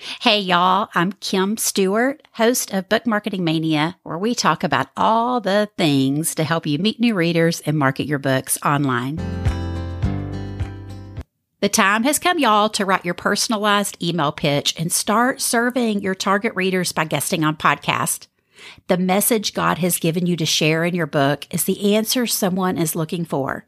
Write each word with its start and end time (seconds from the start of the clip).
Hey, 0.00 0.38
y'all, 0.38 0.88
I'm 0.94 1.10
Kim 1.10 1.56
Stewart, 1.56 2.22
host 2.34 2.72
of 2.72 2.88
Book 2.88 3.04
Marketing 3.04 3.42
Mania, 3.42 3.96
where 4.04 4.16
we 4.16 4.32
talk 4.32 4.62
about 4.62 4.86
all 4.96 5.40
the 5.40 5.68
things 5.76 6.36
to 6.36 6.44
help 6.44 6.68
you 6.68 6.78
meet 6.78 7.00
new 7.00 7.16
readers 7.16 7.58
and 7.66 7.76
market 7.76 8.06
your 8.06 8.20
books 8.20 8.56
online. 8.64 9.16
The 11.58 11.68
time 11.68 12.04
has 12.04 12.20
come, 12.20 12.38
y'all, 12.38 12.68
to 12.68 12.84
write 12.84 13.04
your 13.04 13.14
personalized 13.14 14.00
email 14.00 14.30
pitch 14.30 14.72
and 14.78 14.92
start 14.92 15.40
serving 15.40 16.00
your 16.00 16.14
target 16.14 16.54
readers 16.54 16.92
by 16.92 17.04
guesting 17.04 17.42
on 17.42 17.56
podcast. 17.56 18.28
The 18.86 18.98
message 18.98 19.52
God 19.52 19.78
has 19.78 19.98
given 19.98 20.26
you 20.26 20.36
to 20.36 20.46
share 20.46 20.84
in 20.84 20.94
your 20.94 21.08
book 21.08 21.44
is 21.50 21.64
the 21.64 21.96
answer 21.96 22.24
someone 22.24 22.78
is 22.78 22.94
looking 22.94 23.24
for. 23.24 23.66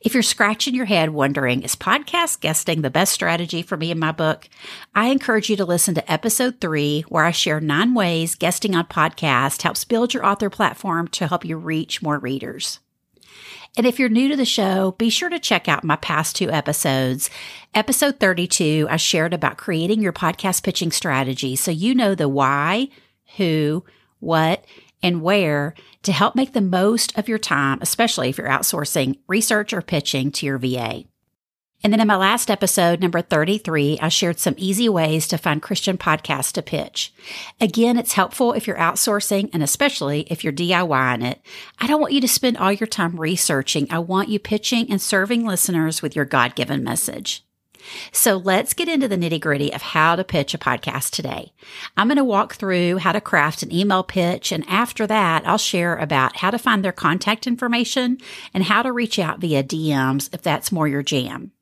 If 0.00 0.14
you're 0.14 0.22
scratching 0.22 0.74
your 0.74 0.86
head 0.86 1.10
wondering, 1.10 1.62
is 1.62 1.76
podcast 1.76 2.40
guesting 2.40 2.82
the 2.82 2.90
best 2.90 3.12
strategy 3.12 3.62
for 3.62 3.76
me 3.76 3.90
in 3.90 3.98
my 3.98 4.12
book? 4.12 4.48
I 4.94 5.08
encourage 5.08 5.50
you 5.50 5.56
to 5.56 5.64
listen 5.64 5.94
to 5.94 6.12
episode 6.12 6.60
three, 6.60 7.02
where 7.08 7.24
I 7.24 7.30
share 7.30 7.60
nine 7.60 7.94
ways 7.94 8.34
guesting 8.34 8.74
on 8.74 8.86
podcast 8.86 9.62
helps 9.62 9.84
build 9.84 10.14
your 10.14 10.26
author 10.26 10.50
platform 10.50 11.08
to 11.08 11.26
help 11.26 11.44
you 11.44 11.56
reach 11.56 12.02
more 12.02 12.18
readers. 12.18 12.80
And 13.76 13.86
if 13.86 13.98
you're 13.98 14.08
new 14.08 14.28
to 14.28 14.36
the 14.36 14.44
show, 14.44 14.92
be 14.98 15.10
sure 15.10 15.28
to 15.28 15.38
check 15.38 15.68
out 15.68 15.84
my 15.84 15.96
past 15.96 16.34
two 16.34 16.50
episodes. 16.50 17.30
Episode 17.72 18.18
32, 18.18 18.88
I 18.90 18.96
shared 18.96 19.32
about 19.32 19.58
creating 19.58 20.02
your 20.02 20.12
podcast 20.12 20.64
pitching 20.64 20.90
strategy 20.90 21.54
so 21.54 21.70
you 21.70 21.94
know 21.94 22.14
the 22.16 22.28
why, 22.28 22.88
who, 23.36 23.84
what, 24.18 24.64
and 25.02 25.22
where 25.22 25.74
to 26.02 26.12
help 26.12 26.34
make 26.34 26.52
the 26.52 26.60
most 26.60 27.16
of 27.18 27.28
your 27.28 27.38
time, 27.38 27.78
especially 27.80 28.28
if 28.28 28.38
you're 28.38 28.48
outsourcing 28.48 29.18
research 29.28 29.72
or 29.72 29.82
pitching 29.82 30.30
to 30.32 30.46
your 30.46 30.58
VA. 30.58 31.04
And 31.82 31.92
then 31.92 32.00
in 32.00 32.08
my 32.08 32.16
last 32.16 32.50
episode, 32.50 33.00
number 33.00 33.22
33, 33.22 33.98
I 34.02 34.08
shared 34.08 34.38
some 34.38 34.54
easy 34.58 34.88
ways 34.88 35.26
to 35.28 35.38
find 35.38 35.62
Christian 35.62 35.96
podcasts 35.96 36.52
to 36.52 36.62
pitch. 36.62 37.12
Again, 37.58 37.96
it's 37.96 38.12
helpful 38.12 38.52
if 38.52 38.66
you're 38.66 38.76
outsourcing 38.76 39.48
and 39.54 39.62
especially 39.62 40.26
if 40.30 40.44
you're 40.44 40.52
DIYing 40.52 41.24
it. 41.24 41.40
I 41.78 41.86
don't 41.86 42.00
want 42.00 42.12
you 42.12 42.20
to 42.20 42.28
spend 42.28 42.58
all 42.58 42.72
your 42.72 42.86
time 42.86 43.18
researching. 43.18 43.86
I 43.90 43.98
want 43.98 44.28
you 44.28 44.38
pitching 44.38 44.90
and 44.90 45.00
serving 45.00 45.46
listeners 45.46 46.02
with 46.02 46.14
your 46.14 46.26
God 46.26 46.54
given 46.54 46.84
message. 46.84 47.44
So 48.12 48.36
let's 48.36 48.74
get 48.74 48.88
into 48.88 49.08
the 49.08 49.16
nitty 49.16 49.40
gritty 49.40 49.72
of 49.72 49.82
how 49.82 50.16
to 50.16 50.24
pitch 50.24 50.54
a 50.54 50.58
podcast 50.58 51.10
today. 51.10 51.52
I'm 51.96 52.08
going 52.08 52.16
to 52.16 52.24
walk 52.24 52.54
through 52.54 52.98
how 52.98 53.12
to 53.12 53.20
craft 53.20 53.62
an 53.62 53.72
email 53.72 54.02
pitch. 54.02 54.52
And 54.52 54.64
after 54.68 55.06
that, 55.06 55.46
I'll 55.46 55.58
share 55.58 55.96
about 55.96 56.36
how 56.36 56.50
to 56.50 56.58
find 56.58 56.84
their 56.84 56.92
contact 56.92 57.46
information 57.46 58.18
and 58.54 58.64
how 58.64 58.82
to 58.82 58.92
reach 58.92 59.18
out 59.18 59.40
via 59.40 59.62
DMs 59.62 60.32
if 60.32 60.42
that's 60.42 60.72
more 60.72 60.88
your 60.88 61.02
jam. 61.02 61.52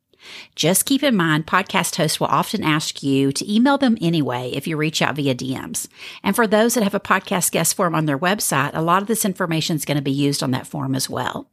Just 0.54 0.84
keep 0.84 1.02
in 1.02 1.16
mind, 1.16 1.46
podcast 1.46 1.96
hosts 1.96 2.20
will 2.20 2.26
often 2.26 2.62
ask 2.62 3.02
you 3.02 3.32
to 3.32 3.52
email 3.52 3.78
them 3.78 3.96
anyway 4.00 4.50
if 4.52 4.66
you 4.66 4.76
reach 4.76 5.00
out 5.00 5.16
via 5.16 5.34
DMs. 5.34 5.88
And 6.22 6.34
for 6.34 6.46
those 6.46 6.74
that 6.74 6.84
have 6.84 6.94
a 6.94 7.00
podcast 7.00 7.52
guest 7.52 7.76
form 7.76 7.94
on 7.94 8.06
their 8.06 8.18
website, 8.18 8.72
a 8.74 8.82
lot 8.82 9.02
of 9.02 9.08
this 9.08 9.24
information 9.24 9.76
is 9.76 9.84
going 9.84 9.96
to 9.96 10.02
be 10.02 10.10
used 10.10 10.42
on 10.42 10.50
that 10.50 10.66
form 10.66 10.94
as 10.94 11.08
well. 11.08 11.48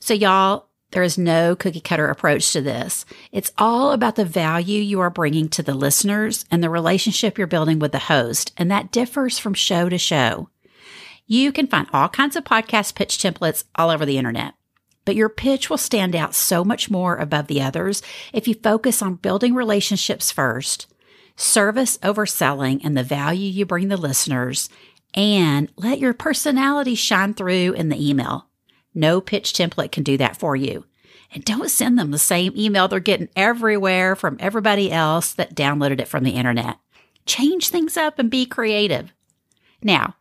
So, 0.00 0.14
y'all, 0.14 0.68
there 0.92 1.02
is 1.02 1.18
no 1.18 1.56
cookie 1.56 1.80
cutter 1.80 2.08
approach 2.08 2.52
to 2.52 2.60
this. 2.60 3.04
It's 3.32 3.52
all 3.58 3.92
about 3.92 4.16
the 4.16 4.24
value 4.24 4.80
you 4.80 5.00
are 5.00 5.10
bringing 5.10 5.48
to 5.50 5.62
the 5.62 5.74
listeners 5.74 6.44
and 6.50 6.62
the 6.62 6.70
relationship 6.70 7.36
you're 7.36 7.46
building 7.46 7.78
with 7.78 7.92
the 7.92 7.98
host, 7.98 8.52
and 8.56 8.70
that 8.70 8.92
differs 8.92 9.38
from 9.38 9.54
show 9.54 9.88
to 9.88 9.98
show. 9.98 10.48
You 11.26 11.50
can 11.50 11.66
find 11.66 11.88
all 11.92 12.08
kinds 12.08 12.36
of 12.36 12.44
podcast 12.44 12.94
pitch 12.94 13.18
templates 13.18 13.64
all 13.74 13.90
over 13.90 14.04
the 14.04 14.18
internet, 14.18 14.54
but 15.04 15.16
your 15.16 15.30
pitch 15.30 15.70
will 15.70 15.78
stand 15.78 16.14
out 16.14 16.34
so 16.34 16.62
much 16.62 16.90
more 16.90 17.16
above 17.16 17.46
the 17.46 17.62
others 17.62 18.02
if 18.32 18.46
you 18.46 18.54
focus 18.54 19.00
on 19.00 19.14
building 19.14 19.54
relationships 19.54 20.30
first, 20.30 20.92
service 21.36 21.98
over 22.02 22.26
selling 22.26 22.84
and 22.84 22.96
the 22.96 23.02
value 23.02 23.48
you 23.48 23.64
bring 23.64 23.88
the 23.88 23.96
listeners, 23.96 24.68
and 25.14 25.70
let 25.76 25.98
your 25.98 26.12
personality 26.12 26.94
shine 26.94 27.32
through 27.32 27.72
in 27.72 27.88
the 27.88 28.10
email. 28.10 28.48
No 28.94 29.20
pitch 29.20 29.52
template 29.52 29.92
can 29.92 30.02
do 30.02 30.16
that 30.18 30.36
for 30.36 30.56
you. 30.56 30.84
And 31.34 31.44
don't 31.44 31.70
send 31.70 31.98
them 31.98 32.10
the 32.10 32.18
same 32.18 32.52
email 32.56 32.88
they're 32.88 33.00
getting 33.00 33.30
everywhere 33.34 34.14
from 34.14 34.36
everybody 34.38 34.92
else 34.92 35.32
that 35.34 35.54
downloaded 35.54 36.00
it 36.00 36.08
from 36.08 36.24
the 36.24 36.32
internet. 36.32 36.78
Change 37.24 37.68
things 37.68 37.96
up 37.96 38.18
and 38.18 38.30
be 38.30 38.44
creative. 38.44 39.12
Now, 39.82 40.16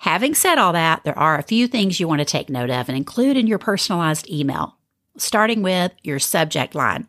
having 0.00 0.34
said 0.34 0.58
all 0.58 0.72
that, 0.74 1.02
there 1.04 1.18
are 1.18 1.38
a 1.38 1.42
few 1.42 1.66
things 1.66 1.98
you 1.98 2.08
want 2.08 2.18
to 2.18 2.26
take 2.26 2.50
note 2.50 2.70
of 2.70 2.88
and 2.88 2.96
include 2.96 3.36
in 3.36 3.46
your 3.46 3.58
personalized 3.58 4.28
email, 4.28 4.76
starting 5.16 5.62
with 5.62 5.92
your 6.02 6.18
subject 6.18 6.74
line. 6.74 7.08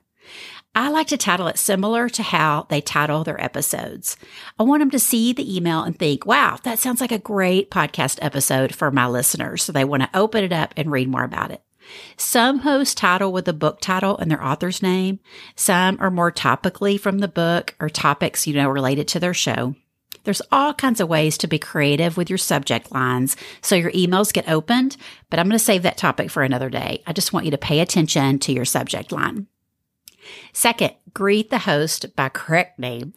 I 0.74 0.90
like 0.90 1.08
to 1.08 1.18
title 1.18 1.48
it 1.48 1.58
similar 1.58 2.08
to 2.08 2.24
how 2.24 2.66
they 2.70 2.80
title 2.80 3.26
their 3.26 3.44
episodes. 3.44 4.16
I 4.58 4.64
want 4.64 4.80
them 4.80 4.92
to 4.92 5.00
see 5.00 5.34
the 5.34 5.58
email 5.58 5.84
and 5.84 6.00
think, 6.00 6.26
wow, 6.26 6.60
that 6.64 6.80
sounds 6.80 7.02
like 7.02 7.12
a 7.12 7.20
great 7.20 7.70
podcast 7.70 8.20
episode 8.22 8.74
for 8.74 8.90
my 8.90 9.06
listeners. 9.06 9.64
So 9.64 9.74
they 9.74 9.84
want 9.84 10.04
to 10.04 10.18
open 10.18 10.46
it 10.46 10.54
up 10.54 10.74
and 10.78 10.90
read 10.90 11.10
more 11.10 11.26
about 11.26 11.52
it. 11.52 11.62
Some 12.16 12.60
hosts 12.60 12.96
title 12.96 13.34
with 13.34 13.44
the 13.44 13.54
book 13.54 13.82
title 13.82 14.18
and 14.18 14.32
their 14.32 14.42
author's 14.42 14.82
name. 14.82 15.20
Some 15.58 15.98
are 16.00 16.10
more 16.10 16.32
topically 16.32 16.98
from 16.98 17.20
the 17.20 17.28
book 17.28 17.76
or 17.82 17.90
topics, 17.90 18.48
you 18.48 18.54
know, 18.54 18.70
related 18.70 19.10
to 19.10 19.20
their 19.20 19.34
show. 19.34 19.76
There's 20.24 20.42
all 20.54 20.74
kinds 20.74 21.02
of 21.02 21.10
ways 21.10 21.38
to 21.40 21.48
be 21.48 21.60
creative 21.60 22.16
with 22.16 22.30
your 22.30 22.38
subject 22.38 22.94
lines 22.94 23.36
so 23.62 23.76
your 23.76 23.92
emails 23.92 24.32
get 24.32 24.48
opened, 24.48 24.96
but 25.30 25.38
I'm 25.38 25.48
going 25.48 25.58
to 25.58 25.60
save 25.60 25.84
that 25.84 25.98
topic 25.98 26.30
for 26.30 26.44
another 26.44 26.70
day. 26.70 27.04
I 27.06 27.12
just 27.12 27.34
want 27.34 27.44
you 27.44 27.52
to 27.52 27.58
pay 27.58 27.82
attention 27.82 28.40
to 28.40 28.54
your 28.54 28.64
subject 28.64 29.12
line. 29.12 29.48
Second, 30.54 30.94
greet 31.14 31.50
the 31.50 31.60
host 31.60 32.16
by 32.16 32.30
correct 32.30 32.80
name. 32.80 33.14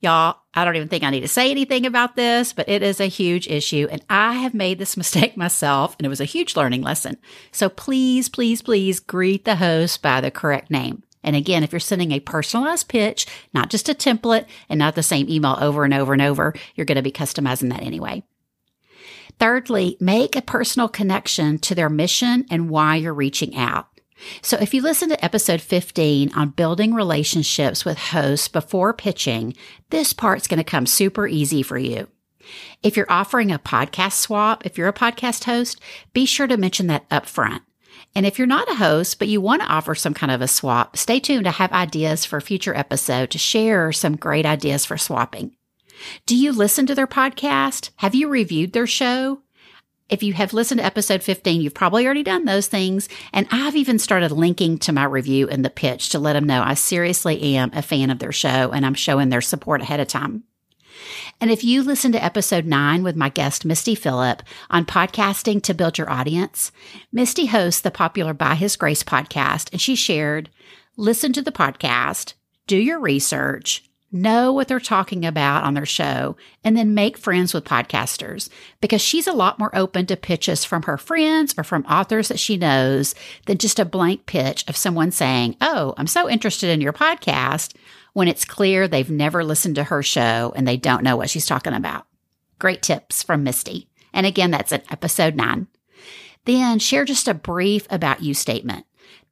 Y'all, 0.00 0.38
I 0.54 0.64
don't 0.64 0.76
even 0.76 0.88
think 0.88 1.04
I 1.04 1.10
need 1.10 1.20
to 1.20 1.28
say 1.28 1.50
anything 1.50 1.84
about 1.84 2.16
this, 2.16 2.52
but 2.52 2.68
it 2.68 2.82
is 2.82 3.00
a 3.00 3.06
huge 3.06 3.46
issue. 3.46 3.88
And 3.90 4.04
I 4.08 4.34
have 4.34 4.54
made 4.54 4.78
this 4.78 4.96
mistake 4.96 5.36
myself, 5.36 5.96
and 5.98 6.06
it 6.06 6.10
was 6.10 6.20
a 6.20 6.24
huge 6.24 6.56
learning 6.56 6.82
lesson. 6.82 7.16
So 7.52 7.68
please, 7.68 8.28
please, 8.28 8.62
please 8.62 9.00
greet 9.00 9.44
the 9.44 9.56
host 9.56 10.02
by 10.02 10.20
the 10.20 10.30
correct 10.30 10.70
name. 10.70 11.02
And 11.22 11.34
again, 11.34 11.64
if 11.64 11.72
you're 11.72 11.80
sending 11.80 12.12
a 12.12 12.20
personalized 12.20 12.88
pitch, 12.88 13.26
not 13.52 13.68
just 13.68 13.88
a 13.88 13.94
template 13.94 14.46
and 14.68 14.78
not 14.78 14.94
the 14.94 15.02
same 15.02 15.28
email 15.28 15.58
over 15.60 15.84
and 15.84 15.92
over 15.92 16.12
and 16.12 16.22
over, 16.22 16.54
you're 16.76 16.86
going 16.86 16.96
to 16.96 17.02
be 17.02 17.10
customizing 17.10 17.70
that 17.70 17.82
anyway. 17.82 18.22
Thirdly, 19.38 19.96
make 20.00 20.36
a 20.36 20.42
personal 20.42 20.88
connection 20.88 21.58
to 21.58 21.74
their 21.74 21.90
mission 21.90 22.46
and 22.48 22.70
why 22.70 22.96
you're 22.96 23.12
reaching 23.12 23.56
out. 23.56 23.88
So, 24.42 24.56
if 24.58 24.72
you 24.72 24.82
listen 24.82 25.08
to 25.10 25.24
episode 25.24 25.60
15 25.60 26.32
on 26.34 26.50
building 26.50 26.94
relationships 26.94 27.84
with 27.84 27.98
hosts 27.98 28.48
before 28.48 28.94
pitching, 28.94 29.54
this 29.90 30.12
part's 30.12 30.48
going 30.48 30.58
to 30.58 30.64
come 30.64 30.86
super 30.86 31.26
easy 31.26 31.62
for 31.62 31.78
you. 31.78 32.08
If 32.82 32.96
you're 32.96 33.10
offering 33.10 33.50
a 33.50 33.58
podcast 33.58 34.12
swap, 34.12 34.64
if 34.64 34.78
you're 34.78 34.88
a 34.88 34.92
podcast 34.92 35.44
host, 35.44 35.80
be 36.12 36.26
sure 36.26 36.46
to 36.46 36.56
mention 36.56 36.86
that 36.86 37.04
up 37.10 37.26
front. 37.26 37.62
And 38.14 38.24
if 38.24 38.38
you're 38.38 38.46
not 38.46 38.70
a 38.70 38.76
host, 38.76 39.18
but 39.18 39.28
you 39.28 39.40
want 39.40 39.62
to 39.62 39.68
offer 39.68 39.94
some 39.94 40.14
kind 40.14 40.32
of 40.32 40.40
a 40.40 40.48
swap, 40.48 40.96
stay 40.96 41.20
tuned. 41.20 41.46
I 41.46 41.52
have 41.52 41.72
ideas 41.72 42.24
for 42.24 42.40
future 42.40 42.74
episode 42.74 43.30
to 43.30 43.38
share 43.38 43.92
some 43.92 44.16
great 44.16 44.46
ideas 44.46 44.84
for 44.84 44.96
swapping. 44.96 45.54
Do 46.24 46.36
you 46.36 46.52
listen 46.52 46.86
to 46.86 46.94
their 46.94 47.06
podcast? 47.06 47.90
Have 47.96 48.14
you 48.14 48.28
reviewed 48.28 48.72
their 48.72 48.86
show? 48.86 49.42
If 50.08 50.22
you 50.22 50.34
have 50.34 50.52
listened 50.52 50.78
to 50.78 50.84
episode 50.84 51.22
15, 51.22 51.60
you've 51.60 51.74
probably 51.74 52.04
already 52.06 52.22
done 52.22 52.44
those 52.44 52.68
things. 52.68 53.08
And 53.32 53.48
I've 53.50 53.74
even 53.74 53.98
started 53.98 54.30
linking 54.30 54.78
to 54.78 54.92
my 54.92 55.04
review 55.04 55.48
in 55.48 55.62
the 55.62 55.70
pitch 55.70 56.10
to 56.10 56.20
let 56.20 56.34
them 56.34 56.44
know 56.44 56.62
I 56.62 56.74
seriously 56.74 57.42
am 57.56 57.72
a 57.72 57.82
fan 57.82 58.10
of 58.10 58.20
their 58.20 58.32
show 58.32 58.70
and 58.70 58.86
I'm 58.86 58.94
showing 58.94 59.30
their 59.30 59.40
support 59.40 59.80
ahead 59.80 59.98
of 59.98 60.06
time. 60.06 60.44
And 61.40 61.50
if 61.50 61.64
you 61.64 61.82
listen 61.82 62.12
to 62.12 62.24
episode 62.24 62.64
nine 62.64 63.02
with 63.02 63.16
my 63.16 63.28
guest, 63.28 63.64
Misty 63.64 63.94
Phillip, 63.94 64.42
on 64.70 64.86
podcasting 64.86 65.62
to 65.64 65.74
build 65.74 65.98
your 65.98 66.10
audience, 66.10 66.72
Misty 67.12 67.46
hosts 67.46 67.80
the 67.80 67.90
popular 67.90 68.32
By 68.32 68.54
His 68.54 68.76
Grace 68.76 69.02
podcast, 69.02 69.70
and 69.72 69.80
she 69.80 69.94
shared 69.94 70.50
listen 70.96 71.32
to 71.34 71.42
the 71.42 71.52
podcast, 71.52 72.34
do 72.66 72.76
your 72.76 72.98
research, 72.98 73.85
know 74.12 74.52
what 74.52 74.68
they're 74.68 74.80
talking 74.80 75.24
about 75.24 75.64
on 75.64 75.74
their 75.74 75.86
show, 75.86 76.36
and 76.64 76.76
then 76.76 76.94
make 76.94 77.16
friends 77.16 77.52
with 77.52 77.64
podcasters 77.64 78.48
because 78.80 79.00
she's 79.00 79.26
a 79.26 79.32
lot 79.32 79.58
more 79.58 79.74
open 79.74 80.06
to 80.06 80.16
pitches 80.16 80.64
from 80.64 80.82
her 80.84 80.96
friends 80.96 81.54
or 81.58 81.64
from 81.64 81.84
authors 81.86 82.28
that 82.28 82.38
she 82.38 82.56
knows 82.56 83.14
than 83.46 83.58
just 83.58 83.78
a 83.78 83.84
blank 83.84 84.26
pitch 84.26 84.64
of 84.68 84.76
someone 84.76 85.10
saying, 85.10 85.56
Oh, 85.60 85.94
I'm 85.96 86.06
so 86.06 86.28
interested 86.28 86.70
in 86.70 86.80
your 86.80 86.92
podcast 86.92 87.74
when 88.12 88.28
it's 88.28 88.44
clear 88.44 88.88
they've 88.88 89.10
never 89.10 89.44
listened 89.44 89.74
to 89.74 89.84
her 89.84 90.02
show 90.02 90.52
and 90.56 90.66
they 90.66 90.76
don't 90.76 91.02
know 91.02 91.16
what 91.16 91.28
she's 91.28 91.46
talking 91.46 91.74
about. 91.74 92.06
Great 92.58 92.82
tips 92.82 93.22
from 93.22 93.44
Misty. 93.44 93.88
And 94.12 94.24
again, 94.24 94.50
that's 94.50 94.72
in 94.72 94.82
episode 94.90 95.34
nine. 95.34 95.66
Then 96.46 96.78
share 96.78 97.04
just 97.04 97.28
a 97.28 97.34
brief 97.34 97.86
about 97.90 98.22
you 98.22 98.32
statement. 98.32 98.86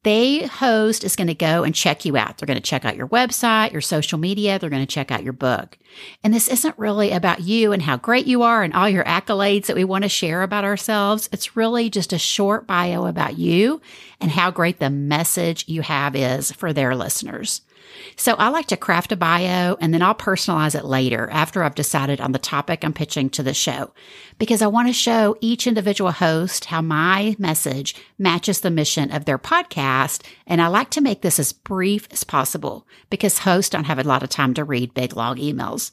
They 0.05 0.47
host 0.47 1.03
is 1.03 1.17
going 1.17 1.29
to 1.29 1.35
go 1.35 1.65
and 1.65 1.75
check 1.75 2.05
you 2.05 2.15
out. 2.15 2.37
They're 2.37 2.47
going 2.47 2.59
to 2.59 2.63
check 2.63 2.85
out 2.85 2.97
your 2.97 3.09
website, 3.09 3.73
your 3.73 3.81
social 3.81 4.19
media. 4.19 4.59
They're 4.59 4.69
going 4.69 4.87
to 4.87 4.95
check 4.95 5.11
out 5.11 5.25
your 5.25 5.33
book. 5.33 5.79
And 6.23 6.35
this 6.35 6.47
isn't 6.47 6.79
really 6.79 7.11
about 7.11 7.41
you 7.41 7.73
and 7.73 7.81
how 7.81 7.97
great 7.97 8.27
you 8.27 8.43
are 8.43 8.63
and 8.63 8.75
all 8.75 8.89
your 8.89 9.05
accolades 9.05 9.67
that 9.67 9.77
we 9.77 9.85
want 9.85 10.05
to 10.05 10.11
share 10.11 10.43
about 10.43 10.65
ourselves. 10.65 11.31
It's 11.33 11.57
really 11.57 11.89
just 11.89 12.13
a 12.13 12.19
short 12.19 12.67
bio 12.67 13.07
about 13.07 13.39
you 13.39 13.81
and 14.21 14.31
how 14.31 14.51
great 14.51 14.79
the 14.79 14.91
message 14.91 15.65
you 15.69 15.81
have 15.81 16.15
is 16.15 16.53
for 16.53 16.75
their 16.75 16.95
listeners. 16.95 17.63
So 18.17 18.35
I 18.35 18.49
like 18.49 18.67
to 18.67 18.77
craft 18.77 19.13
a 19.13 19.17
bio 19.17 19.77
and 19.81 19.93
then 19.93 20.03
I'll 20.03 20.15
personalize 20.15 20.75
it 20.75 20.85
later 20.85 21.29
after 21.31 21.63
I've 21.63 21.75
decided 21.75 22.21
on 22.21 22.33
the 22.33 22.39
topic 22.39 22.85
I'm 22.85 22.93
pitching 22.93 23.31
to 23.31 23.43
the 23.43 23.55
show 23.55 23.93
because 24.39 24.63
I 24.63 24.67
want 24.67 24.89
to 24.89 24.93
show 24.93 25.37
each 25.41 25.67
individual 25.67 26.13
host 26.13 26.67
how 26.67 26.83
my 26.83 27.37
message 27.39 27.95
matches 28.19 28.61
the 28.61 28.71
mission 28.71 29.11
of 29.11 29.25
their 29.25 29.39
podcast. 29.39 30.25
And 30.47 30.61
I 30.61 30.69
like 30.69 30.91
to 30.91 31.01
make 31.01 31.23
this 31.23 31.39
as 31.39 31.53
brief 31.53 32.09
as 32.11 32.25
possible 32.25 32.87
because 33.11 33.39
hosts 33.39 33.71
don't 33.71 33.85
have 33.85 33.99
a 33.99 34.05
lot 34.05 34.23
of 34.23 34.29
time 34.29 34.55
to 34.55 34.65
read 34.65 34.95
big 34.95 35.17
long 35.17 35.37
emails 35.37 35.93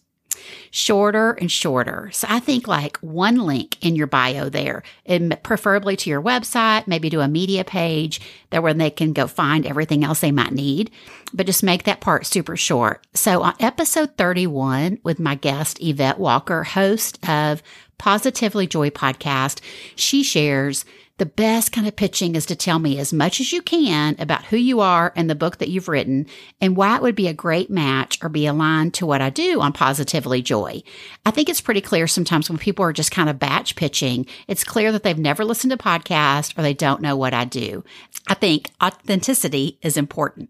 shorter 0.72 1.32
and 1.34 1.52
shorter. 1.52 2.10
So 2.14 2.28
I 2.30 2.40
think 2.40 2.68
like 2.68 2.98
one 2.98 3.38
link 3.38 3.78
in 3.84 3.96
your 3.96 4.08
bio 4.08 4.50
there, 4.50 4.84
and 5.06 5.38
preferably 5.44 5.96
to 5.98 6.10
your 6.10 6.22
website, 6.22 6.88
maybe 6.88 7.10
to 7.10 7.22
a 7.22 7.28
media 7.28 7.64
page 7.64 8.22
there 8.50 8.62
where 8.62 8.74
they 8.74 8.90
can 8.90 9.14
go 9.14 9.28
find 9.28 9.66
everything 9.66 10.04
else 10.04 10.22
they 10.22 10.32
might 10.32 10.52
need, 10.52 10.92
but 11.34 11.46
just 11.46 11.64
make 11.64 11.84
that 11.84 12.02
part 12.02 12.26
super 12.26 12.58
short. 12.58 13.06
So 13.14 13.42
on 13.44 13.54
episode 13.60 14.18
31 14.18 15.00
with 15.04 15.20
my 15.20 15.36
guest, 15.36 15.82
Yvette 15.82 16.20
Walker, 16.20 16.64
host 16.64 17.20
of 17.28 17.64
Positively 17.98 18.66
Joy 18.66 18.90
podcast, 18.90 19.62
she 19.96 20.24
shares 20.24 20.86
the 21.22 21.26
best 21.28 21.72
kind 21.72 21.88
of 21.88 21.96
pitching 21.96 22.34
is 22.34 22.48
to 22.48 22.56
tell 22.56 22.80
me 22.80 22.98
as 22.98 23.14
much 23.14 23.40
as 23.40 23.54
you 23.54 23.62
can 23.62 24.16
about 24.18 24.46
who 24.46 24.58
you 24.58 24.80
are 24.80 25.14
and 25.16 25.30
the 25.30 25.36
book 25.36 25.60
that 25.60 25.70
you've 25.70 25.88
written 25.88 26.26
and 26.60 26.76
why 26.76 26.96
it 26.96 27.04
would 27.04 27.14
be 27.14 27.28
a 27.28 27.34
great 27.34 27.70
match 27.70 28.18
or 28.24 28.28
be 28.28 28.48
aligned 28.48 28.96
to 28.96 29.06
what 29.06 29.22
I 29.22 29.30
do 29.30 29.62
on 29.62 29.72
Positively 29.72 30.42
Joy. 30.42 30.82
I 31.24 31.30
think 31.30 31.48
it's 31.48 31.62
pretty 31.62 31.80
clear 31.80 32.08
sometimes 32.08 32.50
when 32.50 32.58
people 32.58 32.84
are 32.84 32.92
just 32.92 33.12
kind 33.12 33.30
of 33.30 33.38
batch 33.38 33.76
pitching, 33.76 34.26
it's 34.48 34.64
clear 34.64 34.92
that 34.92 35.04
they've 35.04 35.16
never 35.16 35.46
listened 35.46 35.70
to 35.70 35.78
podcast 35.78 36.58
or 36.58 36.64
they 36.64 36.74
don't 36.74 37.04
know 37.04 37.16
what 37.16 37.36
I 37.36 37.46
do. 37.46 37.84
I 38.28 38.34
think 38.34 38.72
authenticity 38.82 39.78
is 39.84 39.98
important. 39.98 40.50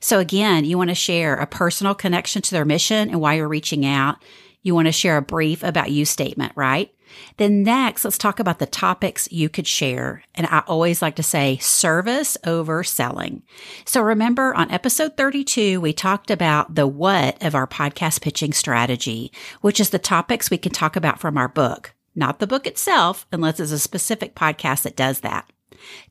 So 0.00 0.18
again, 0.18 0.64
you 0.64 0.78
want 0.78 0.90
to 0.90 0.96
share 0.96 1.36
a 1.36 1.46
personal 1.46 1.94
connection 1.94 2.42
to 2.42 2.50
their 2.50 2.64
mission 2.64 3.08
and 3.08 3.20
why 3.20 3.34
you're 3.34 3.46
reaching 3.46 3.86
out. 3.86 4.16
You 4.62 4.74
want 4.74 4.86
to 4.86 4.92
share 4.92 5.16
a 5.16 5.22
brief 5.22 5.62
about 5.62 5.90
you 5.90 6.04
statement, 6.04 6.52
right? 6.56 6.92
Then 7.36 7.62
next, 7.62 8.04
let's 8.04 8.18
talk 8.18 8.38
about 8.38 8.58
the 8.58 8.66
topics 8.66 9.30
you 9.32 9.48
could 9.48 9.66
share. 9.66 10.22
And 10.34 10.46
I 10.46 10.62
always 10.66 11.00
like 11.00 11.16
to 11.16 11.22
say 11.22 11.56
service 11.58 12.36
over 12.44 12.84
selling. 12.84 13.42
So 13.84 14.02
remember 14.02 14.54
on 14.54 14.70
episode 14.70 15.16
32, 15.16 15.80
we 15.80 15.92
talked 15.92 16.30
about 16.30 16.74
the 16.74 16.86
what 16.86 17.42
of 17.42 17.54
our 17.54 17.66
podcast 17.66 18.20
pitching 18.20 18.52
strategy, 18.52 19.32
which 19.60 19.80
is 19.80 19.90
the 19.90 19.98
topics 19.98 20.50
we 20.50 20.58
can 20.58 20.72
talk 20.72 20.96
about 20.96 21.20
from 21.20 21.38
our 21.38 21.48
book, 21.48 21.94
not 22.14 22.38
the 22.38 22.46
book 22.46 22.66
itself, 22.66 23.26
unless 23.32 23.60
it's 23.60 23.72
a 23.72 23.78
specific 23.78 24.34
podcast 24.34 24.82
that 24.82 24.96
does 24.96 25.20
that. 25.20 25.50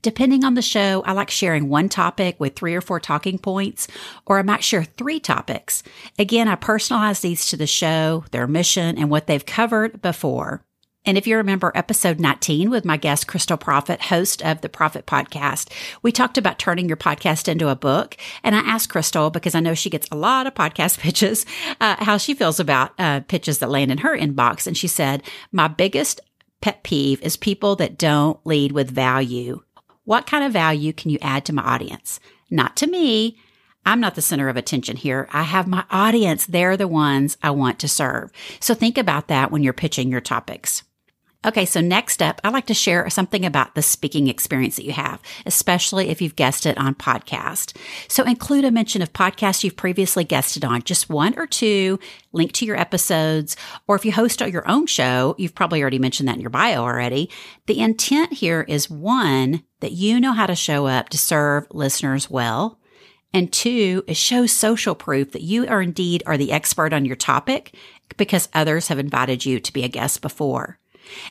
Depending 0.01 0.43
on 0.43 0.53
the 0.53 0.61
show, 0.61 1.03
I 1.05 1.13
like 1.13 1.29
sharing 1.29 1.69
one 1.69 1.89
topic 1.89 2.39
with 2.39 2.55
three 2.55 2.75
or 2.75 2.81
four 2.81 2.99
talking 2.99 3.37
points, 3.37 3.87
or 4.25 4.39
I 4.39 4.43
might 4.43 4.63
share 4.63 4.83
three 4.83 5.19
topics. 5.19 5.83
Again, 6.19 6.47
I 6.47 6.55
personalize 6.55 7.21
these 7.21 7.45
to 7.47 7.57
the 7.57 7.67
show, 7.67 8.25
their 8.31 8.47
mission, 8.47 8.97
and 8.97 9.09
what 9.09 9.27
they've 9.27 9.45
covered 9.45 10.01
before. 10.01 10.63
And 11.07 11.17
if 11.17 11.25
you 11.25 11.37
remember 11.37 11.71
episode 11.73 12.19
19 12.19 12.69
with 12.69 12.83
my 12.83 12.97
guest, 12.97 13.27
Crystal 13.27 13.55
Profit, 13.55 14.01
host 14.01 14.43
of 14.43 14.59
the 14.59 14.67
Profit 14.67 15.05
Podcast, 15.05 15.71
we 16.01 16.11
talked 16.11 16.37
about 16.37 16.59
turning 16.59 16.89
your 16.89 16.97
podcast 16.97 17.47
into 17.47 17.69
a 17.69 17.77
book. 17.77 18.17
And 18.43 18.53
I 18.53 18.59
asked 18.59 18.89
Crystal, 18.89 19.29
because 19.29 19.55
I 19.55 19.61
know 19.61 19.73
she 19.73 19.89
gets 19.89 20.09
a 20.11 20.17
lot 20.17 20.47
of 20.47 20.53
podcast 20.53 20.99
pitches, 20.99 21.45
uh, 21.79 22.03
how 22.03 22.17
she 22.17 22.33
feels 22.33 22.59
about 22.59 22.91
uh, 22.99 23.21
pitches 23.21 23.59
that 23.59 23.69
land 23.69 23.89
in 23.89 23.99
her 23.99 24.17
inbox. 24.17 24.67
And 24.67 24.75
she 24.75 24.89
said, 24.89 25.23
My 25.53 25.69
biggest 25.69 26.19
pet 26.61 26.83
peeve 26.83 27.21
is 27.21 27.37
people 27.37 27.75
that 27.77 27.97
don't 27.97 28.39
lead 28.45 28.71
with 28.71 28.91
value. 28.91 29.61
What 30.03 30.27
kind 30.27 30.43
of 30.43 30.53
value 30.53 30.93
can 30.93 31.11
you 31.11 31.19
add 31.21 31.45
to 31.45 31.53
my 31.53 31.63
audience? 31.63 32.19
Not 32.49 32.75
to 32.77 32.87
me. 32.87 33.37
I'm 33.85 33.99
not 33.99 34.15
the 34.15 34.21
center 34.21 34.49
of 34.49 34.57
attention 34.57 34.97
here. 34.97 35.29
I 35.31 35.43
have 35.43 35.67
my 35.67 35.85
audience. 35.89 36.45
They're 36.45 36.77
the 36.77 36.87
ones 36.87 37.37
I 37.41 37.51
want 37.51 37.79
to 37.79 37.87
serve. 37.87 38.31
So 38.59 38.73
think 38.73 38.97
about 38.97 39.27
that 39.27 39.51
when 39.51 39.63
you're 39.63 39.73
pitching 39.73 40.11
your 40.11 40.21
topics. 40.21 40.83
Okay, 41.47 41.63
so 41.63 41.79
next 41.79 42.21
up, 42.21 42.41
I'd 42.43 42.51
like 42.51 42.65
to 42.65 42.73
share 42.73 43.09
something 43.09 43.45
about 43.45 43.73
the 43.73 43.81
speaking 43.81 44.27
experience 44.27 44.75
that 44.75 44.83
you 44.83 44.91
have, 44.91 45.21
especially 45.45 46.09
if 46.09 46.21
you've 46.21 46.35
guested 46.35 46.77
on 46.77 46.93
podcast. 46.93 47.73
So 48.09 48.25
include 48.25 48.65
a 48.65 48.71
mention 48.71 49.01
of 49.01 49.13
podcasts 49.13 49.63
you've 49.63 49.77
previously 49.77 50.25
guested 50.25 50.65
on, 50.65 50.81
just 50.81 51.09
one 51.09 51.39
or 51.39 51.47
two, 51.47 51.99
link 52.33 52.51
to 52.51 52.65
your 52.65 52.77
episodes, 52.77 53.55
or 53.87 53.95
if 53.95 54.03
you 54.03 54.11
host 54.11 54.41
your 54.41 54.67
own 54.69 54.87
show, 54.87 55.35
you've 55.37 55.55
probably 55.55 55.81
already 55.81 55.99
mentioned 55.99 56.27
that 56.27 56.35
in 56.35 56.41
your 56.41 56.49
bio 56.49 56.81
already. 56.81 57.29
The 57.67 57.79
intent 57.79 58.33
here 58.33 58.65
is 58.67 58.89
one, 58.89 59.63
that 59.79 59.93
you 59.93 60.19
know 60.19 60.33
how 60.33 60.47
to 60.47 60.55
show 60.55 60.85
up 60.85 61.07
to 61.09 61.17
serve 61.17 61.65
listeners 61.71 62.29
well. 62.29 62.77
And 63.33 63.53
two, 63.53 64.03
it 64.05 64.17
shows 64.17 64.51
social 64.51 64.95
proof 64.95 65.31
that 65.31 65.43
you 65.43 65.65
are 65.67 65.81
indeed 65.81 66.23
are 66.25 66.37
the 66.37 66.51
expert 66.51 66.91
on 66.91 67.05
your 67.05 67.15
topic 67.15 67.73
because 68.17 68.49
others 68.53 68.89
have 68.89 68.99
invited 68.99 69.45
you 69.45 69.61
to 69.61 69.73
be 69.73 69.83
a 69.83 69.89
guest 69.89 70.21
before. 70.21 70.79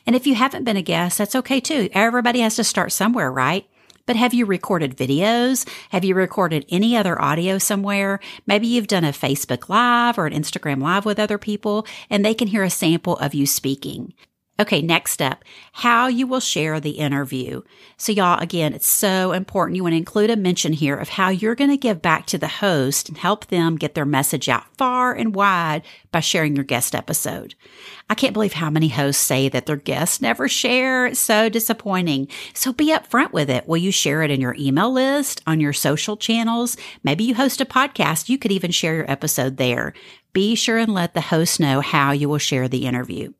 And 0.05 0.15
if 0.15 0.27
you 0.27 0.35
haven't 0.35 0.63
been 0.63 0.77
a 0.77 0.81
guest, 0.81 1.17
that's 1.17 1.35
okay 1.35 1.59
too. 1.59 1.89
Everybody 1.93 2.39
has 2.39 2.55
to 2.55 2.63
start 2.63 2.91
somewhere, 2.91 3.31
right? 3.31 3.67
But 4.05 4.15
have 4.15 4.33
you 4.33 4.45
recorded 4.45 4.95
videos? 4.95 5.67
Have 5.89 6.05
you 6.05 6.15
recorded 6.15 6.65
any 6.69 6.95
other 6.95 7.21
audio 7.21 7.57
somewhere? 7.57 8.19
Maybe 8.47 8.65
you've 8.65 8.87
done 8.87 9.03
a 9.03 9.09
Facebook 9.09 9.67
Live 9.67 10.17
or 10.17 10.25
an 10.25 10.33
Instagram 10.33 10.81
Live 10.81 11.05
with 11.05 11.19
other 11.19 11.37
people 11.37 11.85
and 12.09 12.25
they 12.25 12.33
can 12.33 12.47
hear 12.47 12.63
a 12.63 12.69
sample 12.69 13.17
of 13.17 13.33
you 13.33 13.45
speaking. 13.45 14.13
Okay, 14.59 14.81
next 14.81 15.11
step 15.11 15.43
how 15.71 16.07
you 16.07 16.25
will 16.25 16.39
share 16.39 16.79
the 16.79 16.91
interview. 16.91 17.61
So, 17.95 18.11
y'all, 18.11 18.39
again, 18.39 18.73
it's 18.73 18.87
so 18.87 19.31
important. 19.31 19.75
You 19.75 19.83
want 19.83 19.93
to 19.93 19.97
include 19.97 20.31
a 20.31 20.35
mention 20.35 20.73
here 20.73 20.95
of 20.95 21.09
how 21.09 21.29
you're 21.29 21.53
going 21.53 21.69
to 21.69 21.77
give 21.77 22.01
back 22.01 22.25
to 22.27 22.39
the 22.39 22.47
host 22.47 23.07
and 23.07 23.17
help 23.19 23.47
them 23.47 23.75
get 23.75 23.93
their 23.93 24.05
message 24.05 24.49
out 24.49 24.63
far 24.75 25.13
and 25.13 25.35
wide 25.35 25.83
by 26.11 26.21
sharing 26.21 26.55
your 26.55 26.65
guest 26.65 26.95
episode. 26.95 27.53
I 28.09 28.15
can't 28.15 28.33
believe 28.33 28.53
how 28.53 28.71
many 28.71 28.87
hosts 28.87 29.21
say 29.21 29.47
that 29.49 29.67
their 29.67 29.75
guests 29.75 30.21
never 30.21 30.47
share. 30.47 31.05
It's 31.05 31.19
so 31.19 31.49
disappointing. 31.49 32.27
So 32.55 32.73
be 32.73 32.91
upfront 32.91 33.33
with 33.33 33.51
it. 33.51 33.67
Will 33.67 33.77
you 33.77 33.91
share 33.91 34.23
it 34.23 34.31
in 34.31 34.41
your 34.41 34.55
email 34.57 34.91
list, 34.91 35.43
on 35.45 35.59
your 35.59 35.73
social 35.73 36.17
channels? 36.17 36.77
Maybe 37.03 37.23
you 37.25 37.35
host 37.35 37.61
a 37.61 37.65
podcast. 37.65 38.27
You 38.27 38.39
could 38.39 38.51
even 38.51 38.71
share 38.71 38.95
your 38.95 39.11
episode 39.11 39.57
there. 39.57 39.93
Be 40.33 40.55
sure 40.55 40.79
and 40.79 40.93
let 40.93 41.13
the 41.13 41.21
host 41.21 41.59
know 41.59 41.79
how 41.81 42.11
you 42.11 42.27
will 42.27 42.39
share 42.39 42.67
the 42.67 42.87
interview. 42.87 43.33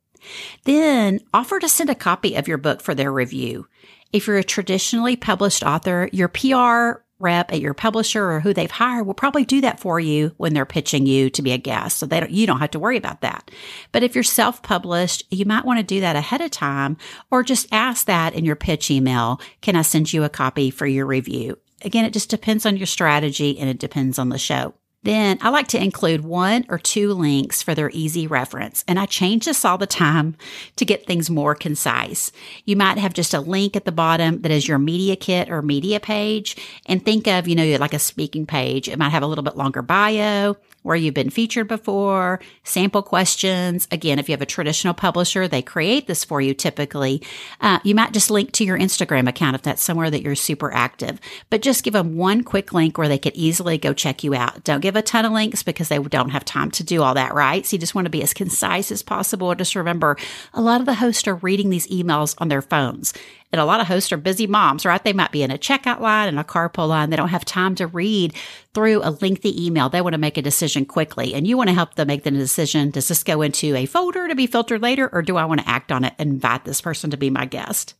Then 0.63 1.19
offer 1.33 1.59
to 1.59 1.69
send 1.69 1.89
a 1.89 1.95
copy 1.95 2.35
of 2.35 2.47
your 2.47 2.57
book 2.57 2.81
for 2.81 2.95
their 2.95 3.11
review. 3.11 3.67
If 4.13 4.27
you're 4.27 4.37
a 4.37 4.43
traditionally 4.43 5.15
published 5.15 5.63
author, 5.63 6.09
your 6.11 6.27
PR 6.27 7.01
rep 7.19 7.51
at 7.51 7.61
your 7.61 7.73
publisher 7.73 8.31
or 8.31 8.39
who 8.39 8.53
they've 8.53 8.69
hired 8.69 9.05
will 9.05 9.13
probably 9.13 9.43
do 9.43 9.61
that 9.61 9.79
for 9.79 9.99
you 9.99 10.33
when 10.37 10.53
they're 10.53 10.65
pitching 10.65 11.05
you 11.05 11.29
to 11.31 11.41
be 11.41 11.51
a 11.51 11.57
guest. 11.57 11.97
So 11.97 12.05
they 12.05 12.19
don't, 12.19 12.31
you 12.31 12.45
don't 12.45 12.59
have 12.59 12.71
to 12.71 12.79
worry 12.79 12.97
about 12.97 13.21
that. 13.21 13.49
But 13.91 14.03
if 14.03 14.13
you're 14.13 14.23
self-published, 14.23 15.23
you 15.31 15.45
might 15.45 15.65
want 15.65 15.79
to 15.79 15.83
do 15.83 16.01
that 16.01 16.15
ahead 16.15 16.41
of 16.41 16.51
time 16.51 16.97
or 17.31 17.43
just 17.43 17.67
ask 17.71 18.05
that 18.05 18.33
in 18.33 18.45
your 18.45 18.55
pitch 18.55 18.91
email. 18.91 19.41
Can 19.61 19.75
I 19.75 19.81
send 19.81 20.13
you 20.13 20.23
a 20.23 20.29
copy 20.29 20.69
for 20.69 20.85
your 20.85 21.05
review? 21.05 21.57
Again, 21.83 22.05
it 22.05 22.13
just 22.13 22.29
depends 22.29 22.65
on 22.65 22.77
your 22.77 22.87
strategy 22.87 23.57
and 23.57 23.69
it 23.69 23.79
depends 23.79 24.19
on 24.19 24.29
the 24.29 24.37
show. 24.37 24.73
Then 25.07 25.37
I 25.39 25.47
like 25.47 25.69
to 25.69 25.81
include 25.81 26.25
one 26.25 26.65
or 26.67 26.77
two 26.77 27.13
links 27.13 27.61
for 27.61 27.73
their 27.73 27.89
easy 27.93 28.27
reference. 28.27 28.83
And 28.89 28.99
I 28.99 29.05
change 29.05 29.45
this 29.45 29.63
all 29.63 29.77
the 29.77 29.87
time 29.87 30.35
to 30.75 30.83
get 30.83 31.05
things 31.05 31.29
more 31.29 31.55
concise. 31.55 32.29
You 32.65 32.75
might 32.75 32.97
have 32.97 33.13
just 33.13 33.33
a 33.33 33.39
link 33.39 33.77
at 33.77 33.85
the 33.85 33.93
bottom 33.93 34.41
that 34.41 34.51
is 34.51 34.67
your 34.67 34.79
media 34.79 35.15
kit 35.15 35.49
or 35.49 35.61
media 35.61 36.01
page. 36.01 36.57
And 36.87 37.05
think 37.05 37.25
of, 37.25 37.47
you 37.47 37.55
know, 37.55 37.77
like 37.77 37.93
a 37.93 37.99
speaking 37.99 38.45
page. 38.45 38.89
It 38.89 38.99
might 38.99 39.11
have 39.11 39.23
a 39.23 39.27
little 39.27 39.45
bit 39.45 39.55
longer 39.55 39.81
bio, 39.81 40.57
where 40.87 40.95
you've 40.95 41.13
been 41.13 41.29
featured 41.29 41.67
before, 41.67 42.39
sample 42.63 43.01
questions. 43.01 43.89
Again, 43.91 44.19
if 44.19 44.29
you 44.29 44.33
have 44.33 44.41
a 44.41 44.45
traditional 44.45 44.93
publisher, 44.93 45.45
they 45.45 45.61
create 45.61 46.07
this 46.07 46.23
for 46.23 46.39
you 46.39 46.53
typically. 46.53 47.21
Uh, 47.59 47.79
you 47.83 47.93
might 47.93 48.13
just 48.13 48.31
link 48.31 48.53
to 48.53 48.63
your 48.63 48.79
Instagram 48.79 49.27
account 49.27 49.55
if 49.55 49.63
that's 49.63 49.83
somewhere 49.83 50.09
that 50.09 50.21
you're 50.21 50.33
super 50.33 50.73
active, 50.73 51.19
but 51.49 51.61
just 51.61 51.83
give 51.83 51.91
them 51.91 52.15
one 52.15 52.41
quick 52.41 52.71
link 52.71 52.97
where 52.97 53.09
they 53.09 53.17
could 53.17 53.35
easily 53.35 53.77
go 53.77 53.91
check 53.91 54.23
you 54.23 54.33
out. 54.33 54.63
Don't 54.63 54.79
give 54.79 54.95
a 54.95 55.01
ton 55.01 55.25
of 55.25 55.33
links 55.33 55.61
because 55.61 55.89
they 55.89 55.99
don't 55.99 56.29
have 56.29 56.45
time 56.45 56.71
to 56.71 56.85
do 56.85 57.03
all 57.03 57.15
that, 57.15 57.33
right? 57.33 57.65
So 57.65 57.75
you 57.75 57.79
just 57.81 57.93
want 57.93 58.05
to 58.05 58.09
be 58.09 58.23
as 58.23 58.33
concise 58.33 58.89
as 58.89 59.03
possible. 59.03 59.53
Just 59.55 59.75
remember, 59.75 60.15
a 60.53 60.61
lot 60.61 60.79
of 60.79 60.85
the 60.85 60.93
hosts 60.93 61.27
are 61.27 61.35
reading 61.35 61.69
these 61.69 61.87
emails 61.87 62.33
on 62.37 62.47
their 62.47 62.61
phones. 62.61 63.13
And 63.51 63.61
a 63.61 63.65
lot 63.65 63.79
of 63.79 63.87
hosts 63.87 64.11
are 64.11 64.17
busy 64.17 64.45
moms, 64.45 64.85
right? 64.85 65.01
They 65.01 65.13
might 65.13 65.31
be 65.31 65.41
in 65.41 65.51
a 65.51 65.57
checkout 65.57 66.01
line 66.01 66.27
and 66.27 66.37
a 66.37 66.43
carpool 66.43 66.89
line. 66.89 67.09
They 67.09 67.15
don't 67.15 67.29
have 67.29 67.45
time 67.45 67.75
to 67.75 67.87
read 67.87 68.33
through 68.73 69.01
a 69.03 69.11
lengthy 69.21 69.65
email. 69.65 69.87
They 69.87 70.01
want 70.01 70.13
to 70.13 70.19
make 70.19 70.37
a 70.37 70.41
decision 70.41 70.85
quickly. 70.85 71.33
And 71.33 71.47
you 71.47 71.55
want 71.55 71.69
to 71.69 71.73
help 71.73 71.95
them 71.95 72.07
make 72.07 72.23
the 72.23 72.31
decision. 72.31 72.91
Does 72.91 73.07
this 73.07 73.23
go 73.23 73.41
into 73.41 73.73
a 73.75 73.85
folder 73.85 74.27
to 74.27 74.35
be 74.35 74.47
filtered 74.47 74.81
later? 74.81 75.09
Or 75.13 75.21
do 75.21 75.37
I 75.37 75.45
want 75.45 75.61
to 75.61 75.69
act 75.69 75.91
on 75.91 76.03
it 76.03 76.13
and 76.19 76.33
invite 76.33 76.65
this 76.65 76.81
person 76.81 77.09
to 77.11 77.17
be 77.17 77.29
my 77.29 77.45
guest? 77.45 77.93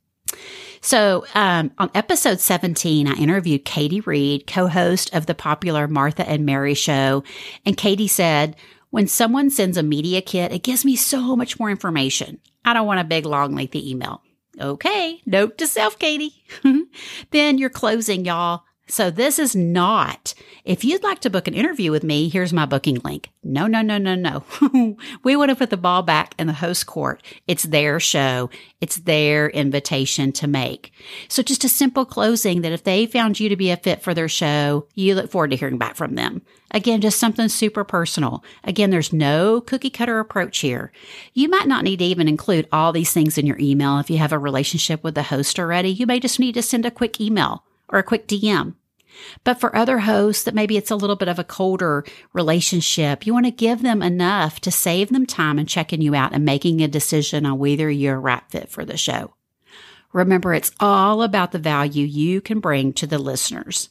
So, 0.82 1.26
um, 1.34 1.72
on 1.78 1.90
episode 1.96 2.40
17, 2.40 3.08
I 3.08 3.14
interviewed 3.14 3.66
Katie 3.66 4.02
Reed, 4.02 4.46
co 4.46 4.68
host 4.68 5.14
of 5.16 5.26
the 5.26 5.34
popular 5.34 5.88
Martha 5.88 6.28
and 6.28 6.46
Mary 6.46 6.74
show. 6.74 7.24
And 7.66 7.78
Katie 7.78 8.08
said, 8.08 8.56
when 8.90 9.08
someone 9.08 9.50
sends 9.50 9.78
a 9.78 9.84
media 9.84 10.22
kit, 10.22 10.52
it 10.52 10.64
gives 10.64 10.86
me 10.86 10.96
so 10.96 11.36
much 11.36 11.60
more 11.60 11.70
information. 11.70 12.40
I 12.64 12.74
don't 12.74 12.88
want 12.88 13.00
a 13.00 13.06
big, 13.06 13.26
long, 13.26 13.56
lengthy 13.56 13.90
email. 13.90 14.22
Okay, 14.60 15.22
note 15.26 15.58
to 15.60 15.68
self, 15.68 16.00
Katie. 16.00 16.44
then 17.32 17.58
you're 17.58 17.70
closing, 17.70 18.26
y'all. 18.26 18.64
So 18.90 19.12
this 19.12 19.38
is 19.38 19.54
not, 19.54 20.34
if 20.64 20.86
you'd 20.86 21.04
like 21.04 21.20
to 21.20 21.30
book 21.30 21.48
an 21.48 21.54
interview 21.54 21.92
with 21.92 22.06
me, 22.06 22.30
here's 22.30 22.54
my 22.54 22.66
booking 22.66 23.00
link. 23.04 23.30
No, 23.44 23.68
no, 23.68 23.82
no, 23.82 23.98
no, 23.98 24.16
no. 24.16 24.44
we 25.24 25.36
want 25.36 25.50
to 25.50 25.56
put 25.58 25.72
the 25.72 25.78
ball 25.78 26.04
back 26.04 26.34
in 26.40 26.48
the 26.48 26.54
host 26.54 26.86
court. 26.86 27.22
It's 27.48 27.64
their 27.64 28.00
show. 28.00 28.50
It's 28.80 28.98
their 28.98 29.50
invitation 29.50 30.32
to 30.34 30.48
make. 30.48 30.94
So 31.28 31.44
just 31.44 31.66
a 31.66 31.70
simple 31.70 32.06
closing 32.06 32.62
that 32.62 32.72
if 32.72 32.86
they 32.86 33.06
found 33.06 33.42
you 33.42 33.50
to 33.50 33.58
be 33.58 33.72
a 33.72 33.78
fit 33.78 34.02
for 34.02 34.14
their 34.14 34.30
show, 34.30 34.88
you 34.96 35.16
look 35.16 35.32
forward 35.32 35.52
to 35.52 35.58
hearing 35.58 35.78
back 35.78 35.98
from 35.98 36.16
them. 36.16 36.42
Again, 36.72 37.02
just 37.02 37.20
something 37.20 37.50
super 37.50 37.84
personal. 37.84 38.42
Again, 38.64 38.90
there's 38.90 39.12
no 39.12 39.60
cookie 39.60 39.90
cutter 39.90 40.20
approach 40.20 40.60
here. 40.60 40.94
You 41.34 41.50
might 41.50 41.68
not 41.68 41.84
need 41.84 42.00
to 42.00 42.06
even 42.06 42.30
include 42.30 42.70
all 42.72 42.94
these 42.94 43.12
things 43.12 43.38
in 43.38 43.46
your 43.46 43.60
email 43.60 44.00
if 44.00 44.10
you 44.10 44.18
have 44.18 44.34
a 44.34 44.40
relationship 44.40 45.04
with 45.04 45.16
the 45.16 45.24
host 45.24 45.60
already. 45.60 45.90
You 45.90 46.06
may 46.06 46.22
just 46.22 46.40
need 46.40 46.54
to 46.54 46.62
send 46.62 46.86
a 46.86 46.92
quick 46.92 47.20
email 47.20 47.64
or 47.90 48.00
a 48.00 48.04
quick 48.04 48.28
DM. 48.28 48.76
But 49.44 49.60
for 49.60 49.76
other 49.76 50.00
hosts 50.00 50.44
that 50.44 50.54
maybe 50.54 50.78
it's 50.78 50.92
a 50.92 50.96
little 50.96 51.16
bit 51.16 51.28
of 51.28 51.40
a 51.40 51.44
colder 51.44 52.04
relationship, 52.34 53.26
you 53.26 53.34
want 53.34 53.46
to 53.46 53.52
give 53.52 53.82
them 53.82 54.02
enough 54.02 54.60
to 54.62 54.72
save 54.72 55.10
them 55.10 55.26
time 55.26 55.58
and 55.58 55.68
checking 55.68 56.02
you 56.02 56.14
out 56.14 56.34
and 56.34 56.46
making 56.46 56.82
a 56.82 56.88
decision 56.88 57.46
on 57.46 57.58
whether 57.58 57.90
you're 57.90 58.16
a 58.16 58.20
right 58.20 58.44
fit 58.50 58.70
for 58.70 58.86
the 58.86 58.98
show. 58.98 59.34
Remember, 60.14 60.54
it's 60.54 60.72
all 60.80 61.24
about 61.24 61.52
the 61.52 61.60
value 61.60 62.06
you 62.06 62.42
can 62.42 62.60
bring 62.60 62.94
to 62.94 63.08
the 63.08 63.20
listeners. 63.20 63.90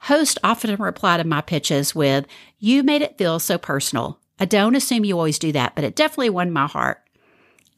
Hosts 0.00 0.38
often 0.44 0.74
reply 0.76 1.16
to 1.16 1.24
my 1.24 1.40
pitches 1.40 1.94
with, 1.94 2.26
You 2.58 2.82
made 2.82 3.02
it 3.02 3.18
feel 3.18 3.38
so 3.38 3.58
personal. 3.58 4.20
I 4.38 4.44
don't 4.44 4.74
assume 4.74 5.04
you 5.04 5.16
always 5.16 5.38
do 5.38 5.52
that, 5.52 5.74
but 5.74 5.84
it 5.84 5.96
definitely 5.96 6.30
won 6.30 6.52
my 6.52 6.66
heart. 6.66 7.02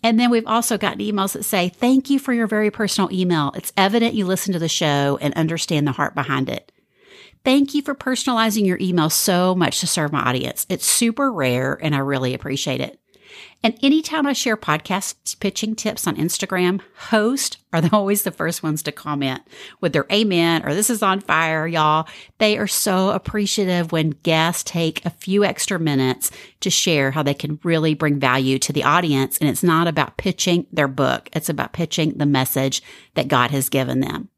And 0.03 0.19
then 0.19 0.31
we've 0.31 0.47
also 0.47 0.79
gotten 0.79 1.01
emails 1.01 1.33
that 1.33 1.45
say, 1.45 1.69
Thank 1.69 2.11
you 2.11 2.19
for 2.19 2.33
your 2.33 2.47
very 2.47 2.71
personal 2.71 3.13
email. 3.13 3.53
It's 3.57 3.73
evident 3.77 4.15
you 4.15 4.27
listen 4.27 4.53
to 4.53 4.59
the 4.59 4.69
show 4.69 5.19
and 5.21 5.35
understand 5.35 5.87
the 5.87 5.93
heart 5.93 6.15
behind 6.15 6.49
it. 6.49 6.71
Thank 7.45 7.75
you 7.75 7.83
for 7.83 7.95
personalizing 7.95 8.67
your 8.67 8.79
email 8.81 9.11
so 9.11 9.55
much 9.55 9.81
to 9.81 9.87
serve 9.87 10.13
my 10.13 10.21
audience. 10.21 10.67
It's 10.69 10.87
super 10.87 11.33
rare 11.33 11.79
and 11.81 11.95
I 11.95 11.99
really 11.99 12.35
appreciate 12.35 12.81
it. 12.81 13.01
And 13.63 13.77
anytime 13.83 14.27
I 14.27 14.35
share 14.35 14.57
podcast 14.57 15.41
pitching 15.41 15.75
tips 15.75 16.07
on 16.07 16.17
Instagram, 16.17 16.81
hosts 16.97 17.57
are 17.73 17.83
always 17.93 18.23
the 18.23 18.31
first 18.31 18.63
ones 18.63 18.83
to 18.85 18.93
comment 18.93 19.43
with 19.81 19.93
their 19.93 20.07
amen 20.13 20.65
or 20.65 20.75
this 20.75 20.91
is 20.91 21.03
on 21.03 21.21
fire, 21.21 21.67
y'all. 21.67 22.09
They 22.39 22.57
are 22.57 22.69
so 22.69 23.11
appreciative 23.11 23.91
when 23.91 24.11
guests 24.11 24.63
take 24.63 25.05
a 25.05 25.11
few 25.11 25.45
extra 25.45 25.79
minutes 25.79 26.31
to 26.61 26.71
share 26.71 27.11
how 27.11 27.23
they 27.23 27.35
can 27.35 27.59
really 27.65 27.95
bring 27.95 28.21
value 28.21 28.59
to 28.61 28.73
the 28.73 28.85
audience. 28.85 29.39
And 29.39 29.51
it's 29.51 29.65
not 29.65 29.89
about 29.89 30.17
pitching 30.17 30.67
their 30.73 30.89
book. 30.89 31.29
It's 31.33 31.49
about 31.49 31.73
pitching 31.73 32.17
the 32.17 32.27
message 32.27 32.83
that 33.15 33.29
God 33.29 33.51
has 33.51 33.69
given 33.69 34.01
them. 34.01 34.29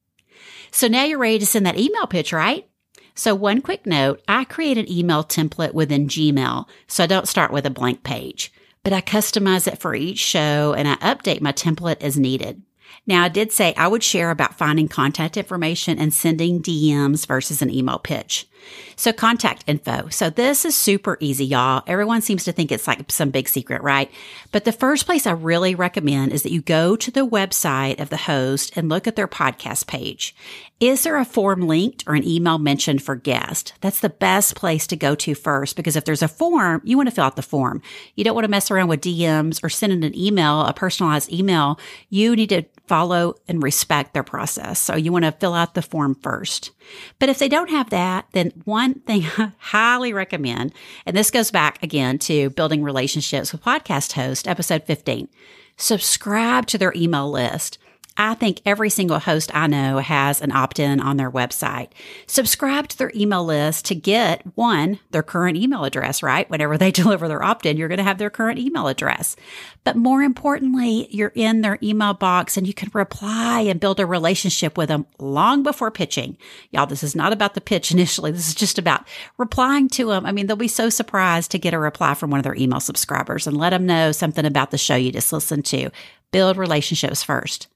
So 0.70 0.88
now 0.88 1.04
you're 1.04 1.18
ready 1.18 1.40
to 1.40 1.46
send 1.46 1.66
that 1.66 1.78
email 1.78 2.06
pitch, 2.06 2.32
right? 2.32 2.66
So 3.14 3.34
one 3.34 3.60
quick 3.60 3.86
note, 3.86 4.22
I 4.28 4.44
create 4.44 4.78
an 4.78 4.90
email 4.90 5.24
template 5.24 5.74
within 5.74 6.08
Gmail. 6.08 6.66
So 6.86 7.04
I 7.04 7.06
don't 7.06 7.28
start 7.28 7.52
with 7.52 7.66
a 7.66 7.70
blank 7.70 8.02
page 8.02 8.52
but 8.82 8.92
I 8.92 9.00
customize 9.00 9.66
it 9.66 9.80
for 9.80 9.94
each 9.94 10.18
show 10.18 10.74
and 10.76 10.88
I 10.88 10.96
update 10.96 11.40
my 11.40 11.52
template 11.52 12.02
as 12.02 12.16
needed. 12.16 12.62
Now, 13.06 13.24
I 13.24 13.28
did 13.28 13.52
say 13.52 13.74
I 13.76 13.88
would 13.88 14.02
share 14.02 14.30
about 14.30 14.58
finding 14.58 14.88
contact 14.88 15.36
information 15.36 15.98
and 15.98 16.12
sending 16.12 16.62
DMs 16.62 17.26
versus 17.26 17.62
an 17.62 17.70
email 17.70 17.98
pitch. 17.98 18.48
So, 18.96 19.12
contact 19.12 19.64
info. 19.66 20.08
So, 20.10 20.30
this 20.30 20.64
is 20.64 20.74
super 20.74 21.16
easy, 21.20 21.44
y'all. 21.44 21.82
Everyone 21.86 22.20
seems 22.20 22.44
to 22.44 22.52
think 22.52 22.70
it's 22.70 22.86
like 22.86 23.10
some 23.10 23.30
big 23.30 23.48
secret, 23.48 23.82
right? 23.82 24.10
But 24.52 24.64
the 24.64 24.72
first 24.72 25.06
place 25.06 25.26
I 25.26 25.32
really 25.32 25.74
recommend 25.74 26.32
is 26.32 26.42
that 26.42 26.52
you 26.52 26.62
go 26.62 26.96
to 26.96 27.10
the 27.10 27.26
website 27.26 28.00
of 28.00 28.10
the 28.10 28.16
host 28.16 28.76
and 28.76 28.88
look 28.88 29.06
at 29.06 29.16
their 29.16 29.28
podcast 29.28 29.86
page. 29.86 30.34
Is 30.80 31.02
there 31.02 31.18
a 31.18 31.26
form 31.26 31.68
linked 31.68 32.04
or 32.06 32.14
an 32.14 32.26
email 32.26 32.56
mentioned 32.56 33.02
for 33.02 33.14
guest? 33.14 33.74
That's 33.82 34.00
the 34.00 34.08
best 34.08 34.56
place 34.56 34.86
to 34.86 34.96
go 34.96 35.14
to 35.14 35.34
first 35.34 35.76
because 35.76 35.94
if 35.94 36.06
there's 36.06 36.22
a 36.22 36.28
form, 36.28 36.80
you 36.84 36.96
want 36.96 37.10
to 37.10 37.14
fill 37.14 37.24
out 37.24 37.36
the 37.36 37.42
form. 37.42 37.82
You 38.14 38.24
don't 38.24 38.34
want 38.34 38.46
to 38.46 38.50
mess 38.50 38.70
around 38.70 38.88
with 38.88 39.02
DMs 39.02 39.62
or 39.62 39.68
sending 39.68 40.02
an 40.04 40.16
email, 40.16 40.62
a 40.62 40.72
personalized 40.72 41.30
email. 41.30 41.78
You 42.08 42.34
need 42.34 42.48
to 42.48 42.64
follow 42.86 43.34
and 43.46 43.62
respect 43.62 44.14
their 44.14 44.22
process. 44.22 44.80
So 44.80 44.96
you 44.96 45.12
want 45.12 45.26
to 45.26 45.32
fill 45.32 45.52
out 45.52 45.74
the 45.74 45.82
form 45.82 46.14
first. 46.14 46.70
But 47.18 47.28
if 47.28 47.38
they 47.38 47.48
don't 47.48 47.70
have 47.70 47.90
that, 47.90 48.26
then 48.32 48.49
one 48.64 48.94
thing 49.00 49.24
I 49.38 49.52
highly 49.58 50.12
recommend, 50.12 50.72
and 51.06 51.16
this 51.16 51.30
goes 51.30 51.50
back 51.50 51.82
again 51.82 52.18
to 52.20 52.50
building 52.50 52.82
relationships 52.82 53.52
with 53.52 53.62
podcast 53.62 54.12
host, 54.12 54.46
episode 54.46 54.84
15, 54.84 55.28
subscribe 55.76 56.66
to 56.66 56.78
their 56.78 56.92
email 56.94 57.30
list. 57.30 57.78
I 58.20 58.34
think 58.34 58.60
every 58.66 58.90
single 58.90 59.18
host 59.18 59.50
I 59.54 59.66
know 59.66 59.96
has 59.96 60.42
an 60.42 60.52
opt 60.52 60.78
in 60.78 61.00
on 61.00 61.16
their 61.16 61.30
website. 61.30 61.88
Subscribe 62.26 62.86
to 62.88 62.98
their 62.98 63.10
email 63.14 63.42
list 63.42 63.86
to 63.86 63.94
get 63.94 64.42
one, 64.56 64.98
their 65.10 65.22
current 65.22 65.56
email 65.56 65.84
address, 65.84 66.22
right? 66.22 66.48
Whenever 66.50 66.76
they 66.76 66.90
deliver 66.90 67.28
their 67.28 67.42
opt 67.42 67.64
in, 67.64 67.78
you're 67.78 67.88
going 67.88 67.96
to 67.96 68.04
have 68.04 68.18
their 68.18 68.28
current 68.28 68.58
email 68.58 68.88
address. 68.88 69.36
But 69.84 69.96
more 69.96 70.22
importantly, 70.22 71.08
you're 71.10 71.32
in 71.34 71.62
their 71.62 71.78
email 71.82 72.12
box 72.12 72.58
and 72.58 72.66
you 72.66 72.74
can 72.74 72.90
reply 72.92 73.60
and 73.62 73.80
build 73.80 73.98
a 73.98 74.04
relationship 74.04 74.76
with 74.76 74.88
them 74.88 75.06
long 75.18 75.62
before 75.62 75.90
pitching. 75.90 76.36
Y'all, 76.72 76.84
this 76.84 77.02
is 77.02 77.16
not 77.16 77.32
about 77.32 77.54
the 77.54 77.62
pitch 77.62 77.90
initially. 77.90 78.32
This 78.32 78.48
is 78.48 78.54
just 78.54 78.78
about 78.78 79.08
replying 79.38 79.88
to 79.88 80.08
them. 80.08 80.26
I 80.26 80.32
mean, 80.32 80.46
they'll 80.46 80.56
be 80.56 80.68
so 80.68 80.90
surprised 80.90 81.52
to 81.52 81.58
get 81.58 81.72
a 81.72 81.78
reply 81.78 82.12
from 82.12 82.28
one 82.28 82.38
of 82.38 82.44
their 82.44 82.54
email 82.54 82.80
subscribers 82.80 83.46
and 83.46 83.56
let 83.56 83.70
them 83.70 83.86
know 83.86 84.12
something 84.12 84.44
about 84.44 84.72
the 84.72 84.76
show 84.76 84.94
you 84.94 85.10
just 85.10 85.32
listened 85.32 85.64
to. 85.64 85.88
Build 86.32 86.58
relationships 86.58 87.22
first. 87.22 87.66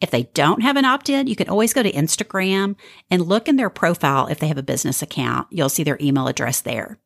If 0.00 0.10
they 0.10 0.24
don't 0.34 0.62
have 0.62 0.76
an 0.76 0.84
opt 0.84 1.08
in, 1.08 1.26
you 1.26 1.36
can 1.36 1.48
always 1.48 1.74
go 1.74 1.82
to 1.82 1.92
Instagram 1.92 2.76
and 3.10 3.22
look 3.22 3.48
in 3.48 3.56
their 3.56 3.70
profile 3.70 4.26
if 4.26 4.38
they 4.38 4.48
have 4.48 4.58
a 4.58 4.62
business 4.62 5.02
account. 5.02 5.48
You'll 5.50 5.68
see 5.68 5.84
their 5.84 5.98
email 6.00 6.26
address 6.26 6.60
there. 6.60 6.98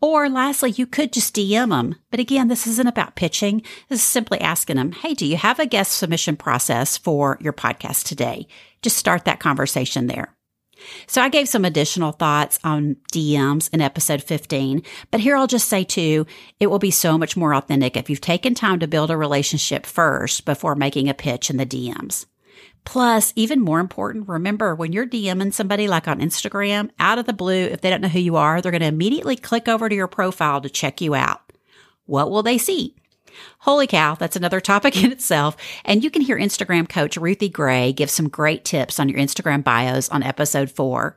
Or 0.00 0.28
lastly, 0.28 0.70
you 0.70 0.86
could 0.86 1.12
just 1.12 1.34
DM 1.34 1.70
them. 1.70 1.96
But 2.10 2.20
again, 2.20 2.48
this 2.48 2.66
isn't 2.66 2.86
about 2.86 3.16
pitching. 3.16 3.62
This 3.88 4.00
is 4.00 4.06
simply 4.06 4.40
asking 4.40 4.76
them, 4.76 4.92
Hey, 4.92 5.14
do 5.14 5.26
you 5.26 5.36
have 5.36 5.58
a 5.58 5.66
guest 5.66 5.92
submission 5.92 6.36
process 6.36 6.96
for 6.96 7.38
your 7.40 7.52
podcast 7.52 8.04
today? 8.04 8.46
Just 8.82 8.96
start 8.96 9.24
that 9.24 9.40
conversation 9.40 10.06
there. 10.06 10.37
So 11.06 11.22
I 11.22 11.28
gave 11.28 11.48
some 11.48 11.64
additional 11.64 12.12
thoughts 12.12 12.58
on 12.64 12.96
DMs 13.12 13.72
in 13.72 13.80
episode 13.80 14.22
15, 14.22 14.82
but 15.10 15.20
here 15.20 15.36
I'll 15.36 15.46
just 15.46 15.68
say 15.68 15.84
too, 15.84 16.26
it 16.60 16.68
will 16.68 16.78
be 16.78 16.90
so 16.90 17.18
much 17.18 17.36
more 17.36 17.54
authentic 17.54 17.96
if 17.96 18.08
you've 18.08 18.20
taken 18.20 18.54
time 18.54 18.78
to 18.80 18.88
build 18.88 19.10
a 19.10 19.16
relationship 19.16 19.86
first 19.86 20.44
before 20.44 20.74
making 20.74 21.08
a 21.08 21.14
pitch 21.14 21.50
in 21.50 21.56
the 21.56 21.66
DMs. 21.66 22.26
Plus, 22.84 23.32
even 23.36 23.60
more 23.60 23.80
important, 23.80 24.28
remember 24.28 24.74
when 24.74 24.92
you're 24.92 25.06
DMing 25.06 25.52
somebody 25.52 25.88
like 25.88 26.08
on 26.08 26.20
Instagram, 26.20 26.90
out 26.98 27.18
of 27.18 27.26
the 27.26 27.32
blue, 27.32 27.64
if 27.64 27.80
they 27.80 27.90
don't 27.90 28.00
know 28.00 28.08
who 28.08 28.18
you 28.18 28.36
are, 28.36 28.60
they're 28.60 28.72
going 28.72 28.80
to 28.80 28.86
immediately 28.86 29.36
click 29.36 29.68
over 29.68 29.88
to 29.88 29.94
your 29.94 30.08
profile 30.08 30.60
to 30.60 30.70
check 30.70 31.00
you 31.00 31.14
out. 31.14 31.52
What 32.06 32.30
will 32.30 32.42
they 32.42 32.56
see? 32.56 32.96
Holy 33.60 33.86
cow, 33.86 34.14
that's 34.14 34.36
another 34.36 34.60
topic 34.60 34.96
in 35.02 35.12
itself. 35.12 35.56
And 35.84 36.02
you 36.02 36.10
can 36.10 36.22
hear 36.22 36.38
Instagram 36.38 36.88
coach 36.88 37.16
Ruthie 37.16 37.48
Gray 37.48 37.92
give 37.92 38.10
some 38.10 38.28
great 38.28 38.64
tips 38.64 38.98
on 38.98 39.08
your 39.08 39.18
Instagram 39.18 39.64
bios 39.64 40.08
on 40.08 40.22
episode 40.22 40.70
four. 40.70 41.16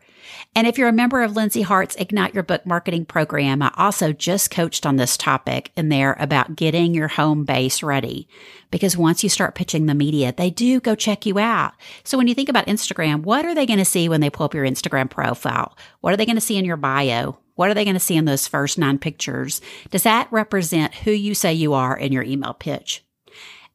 And 0.55 0.67
if 0.67 0.77
you're 0.77 0.89
a 0.89 0.93
member 0.93 1.21
of 1.21 1.35
Lindsay 1.35 1.61
Hart's 1.61 1.95
Ignite 1.95 2.33
Your 2.33 2.43
Book 2.43 2.65
Marketing 2.65 3.05
Program, 3.05 3.61
I 3.61 3.71
also 3.77 4.11
just 4.11 4.51
coached 4.51 4.85
on 4.85 4.97
this 4.97 5.17
topic 5.17 5.71
in 5.75 5.89
there 5.89 6.15
about 6.19 6.55
getting 6.55 6.93
your 6.93 7.07
home 7.07 7.45
base 7.45 7.81
ready. 7.81 8.27
Because 8.69 8.97
once 8.97 9.23
you 9.23 9.29
start 9.29 9.55
pitching 9.55 9.85
the 9.85 9.93
media, 9.93 10.33
they 10.35 10.49
do 10.49 10.79
go 10.79 10.95
check 10.95 11.25
you 11.25 11.39
out. 11.39 11.73
So 12.03 12.17
when 12.17 12.27
you 12.27 12.35
think 12.35 12.49
about 12.49 12.67
Instagram, 12.67 13.23
what 13.23 13.45
are 13.45 13.55
they 13.55 13.65
going 13.65 13.79
to 13.79 13.85
see 13.85 14.09
when 14.09 14.21
they 14.21 14.29
pull 14.29 14.45
up 14.45 14.53
your 14.53 14.65
Instagram 14.65 15.09
profile? 15.09 15.77
What 16.01 16.13
are 16.13 16.17
they 16.17 16.25
going 16.25 16.35
to 16.35 16.41
see 16.41 16.57
in 16.57 16.65
your 16.65 16.77
bio? 16.77 17.37
What 17.61 17.69
are 17.69 17.75
they 17.75 17.85
going 17.85 17.93
to 17.93 17.99
see 17.99 18.15
in 18.15 18.25
those 18.25 18.47
first 18.47 18.79
nine 18.79 18.97
pictures? 18.97 19.61
Does 19.91 20.01
that 20.01 20.27
represent 20.31 20.95
who 20.95 21.11
you 21.11 21.35
say 21.35 21.53
you 21.53 21.73
are 21.73 21.95
in 21.95 22.11
your 22.11 22.23
email 22.23 22.55
pitch? 22.55 23.05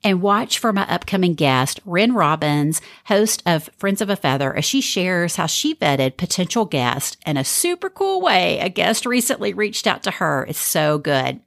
And 0.03 0.21
watch 0.21 0.59
for 0.59 0.73
my 0.73 0.85
upcoming 0.93 1.35
guest, 1.35 1.79
Ren 1.85 2.13
Robbins, 2.13 2.81
host 3.05 3.45
of 3.47 3.71
Friends 3.79 4.01
of 4.01 4.11
a 4.11 4.17
Feather, 4.17 4.53
as 4.57 4.65
she 4.65 4.81
shares 4.81 5.37
how 5.37 5.47
she 5.47 5.77
vetted 5.77 6.17
potential 6.17 6.65
guests 6.65 7.17
in 7.25 7.37
a 7.37 7.45
super 7.45 7.89
cool 7.89 8.21
way. 8.21 8.59
A 8.59 8.69
guest 8.69 9.07
recently 9.07 9.53
reached 9.53 9.87
out 9.87 10.03
to 10.03 10.11
her. 10.11 10.45
It's 10.49 10.59
so 10.59 10.99
good. 10.99 11.41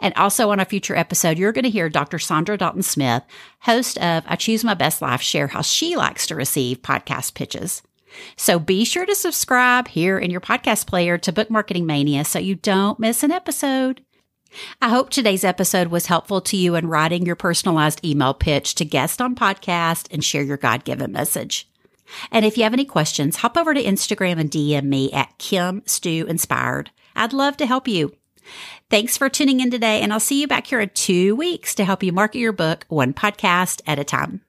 And 0.00 0.14
also 0.14 0.48
on 0.48 0.60
a 0.60 0.64
future 0.64 0.96
episode, 0.96 1.36
you're 1.36 1.52
going 1.52 1.64
to 1.64 1.70
hear 1.70 1.90
Dr. 1.90 2.16
Saundra 2.16 2.56
Dalton 2.56 2.82
Smith, 2.82 3.24
host 3.60 3.98
of 3.98 4.24
I 4.26 4.36
Choose 4.36 4.64
My 4.64 4.72
Best 4.72 5.02
Life, 5.02 5.20
share 5.20 5.48
how 5.48 5.60
she 5.60 5.96
likes 5.96 6.26
to 6.28 6.34
receive 6.34 6.80
podcast 6.80 7.34
pitches. 7.34 7.82
So 8.36 8.58
be 8.58 8.84
sure 8.84 9.06
to 9.06 9.14
subscribe 9.14 9.88
here 9.88 10.18
in 10.18 10.30
your 10.30 10.40
podcast 10.40 10.86
player 10.86 11.18
to 11.18 11.32
Book 11.32 11.50
Marketing 11.50 11.86
Mania 11.86 12.24
so 12.24 12.38
you 12.38 12.54
don't 12.54 12.98
miss 12.98 13.22
an 13.22 13.32
episode. 13.32 14.02
I 14.80 14.88
hope 14.88 15.10
today's 15.10 15.44
episode 15.44 15.88
was 15.88 16.06
helpful 16.06 16.40
to 16.42 16.56
you 16.56 16.74
in 16.74 16.88
writing 16.88 17.26
your 17.26 17.36
personalized 17.36 18.04
email 18.04 18.34
pitch 18.34 18.74
to 18.76 18.84
guest 18.84 19.20
on 19.20 19.34
podcast 19.34 20.08
and 20.10 20.24
share 20.24 20.42
your 20.42 20.56
God 20.56 20.84
given 20.84 21.12
message. 21.12 21.68
And 22.32 22.44
if 22.44 22.56
you 22.56 22.62
have 22.62 22.72
any 22.72 22.86
questions, 22.86 23.36
hop 23.36 23.56
over 23.56 23.74
to 23.74 23.82
Instagram 23.82 24.40
and 24.40 24.50
DM 24.50 24.84
me 24.84 25.12
at 25.12 25.36
Kim 25.38 25.82
Stew 25.84 26.26
Inspired. 26.26 26.90
I'd 27.14 27.32
love 27.32 27.56
to 27.58 27.66
help 27.66 27.86
you. 27.86 28.14
Thanks 28.88 29.18
for 29.18 29.28
tuning 29.28 29.60
in 29.60 29.70
today, 29.70 30.00
and 30.00 30.12
I'll 30.12 30.20
see 30.20 30.40
you 30.40 30.48
back 30.48 30.66
here 30.66 30.80
in 30.80 30.90
two 30.94 31.36
weeks 31.36 31.74
to 31.74 31.84
help 31.84 32.02
you 32.02 32.12
market 32.12 32.38
your 32.38 32.52
book 32.52 32.86
one 32.88 33.12
podcast 33.12 33.82
at 33.86 33.98
a 33.98 34.04
time. 34.04 34.40